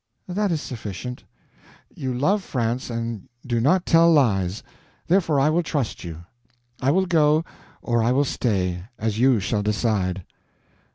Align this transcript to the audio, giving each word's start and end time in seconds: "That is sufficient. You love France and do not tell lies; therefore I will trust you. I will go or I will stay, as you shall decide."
"That 0.27 0.51
is 0.51 0.63
sufficient. 0.63 1.25
You 1.93 2.11
love 2.11 2.43
France 2.43 2.89
and 2.89 3.29
do 3.45 3.59
not 3.61 3.85
tell 3.85 4.11
lies; 4.11 4.63
therefore 5.05 5.39
I 5.39 5.51
will 5.51 5.61
trust 5.61 6.03
you. 6.03 6.23
I 6.81 6.89
will 6.89 7.05
go 7.05 7.45
or 7.83 8.01
I 8.01 8.11
will 8.11 8.25
stay, 8.25 8.85
as 8.97 9.19
you 9.19 9.39
shall 9.39 9.61
decide." 9.61 10.23